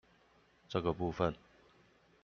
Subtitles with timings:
[0.67, 1.35] 這個部分